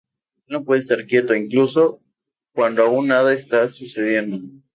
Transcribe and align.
Él 0.47 0.53
no 0.57 0.63
puede 0.65 0.79
estar 0.81 1.05
quieto, 1.05 1.35
incluso, 1.35 1.83
aun 1.83 1.99
cuando 2.55 3.03
nada 3.03 3.33
está 3.35 3.69
sucediendo. 3.69 4.41